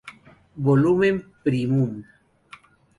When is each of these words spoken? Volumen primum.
Volumen 0.69 1.15
primum. 1.43 1.91